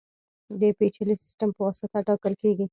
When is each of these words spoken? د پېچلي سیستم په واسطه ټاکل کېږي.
د 0.59 0.61
پېچلي 0.77 1.15
سیستم 1.23 1.49
په 1.55 1.61
واسطه 1.65 1.97
ټاکل 2.07 2.33
کېږي. 2.41 2.65